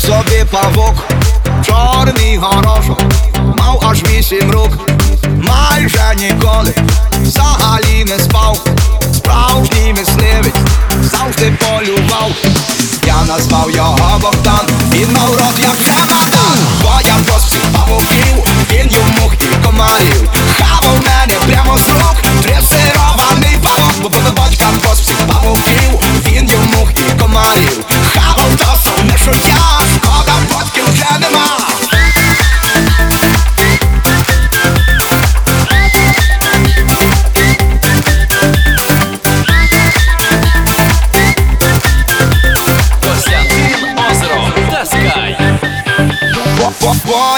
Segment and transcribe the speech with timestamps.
[0.00, 0.94] собі павук,
[1.66, 3.02] чорний горошок,
[3.58, 4.70] мав аж вісім рук,
[5.26, 6.74] майже ніколи
[7.22, 8.58] взагалі не спав,
[9.14, 10.54] справжній мисливець
[11.02, 12.30] завжди полював.
[13.06, 17.64] Я назвав його Богдан, він мав рот як чемодан Бо я бос всіх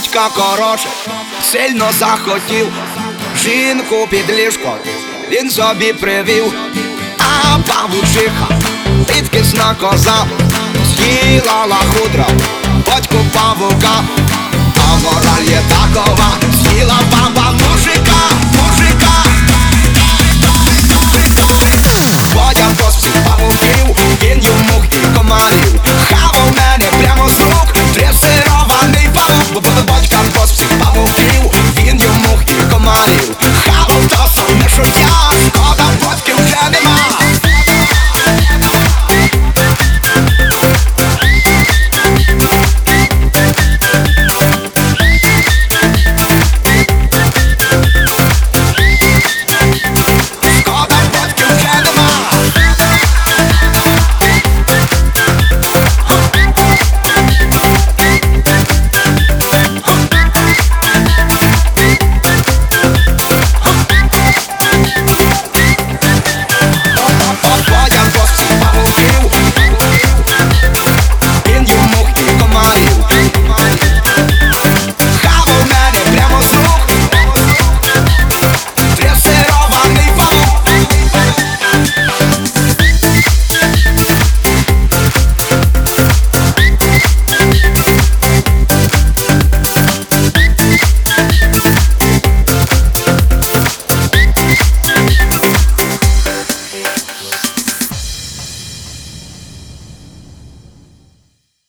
[0.00, 0.88] Батька коротше
[1.42, 2.72] сильно захотів.
[3.44, 4.76] Жінку під ліжко
[5.30, 6.52] він собі привів,
[7.18, 8.48] а павучиха,
[9.06, 10.26] підкисна коза
[10.84, 12.26] з'їла лахудра,
[12.86, 14.04] батьку павука,
[14.76, 16.32] а мораль є такова,